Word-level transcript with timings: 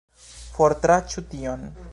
Fortranĉu 0.55 1.27
tion! 1.35 1.73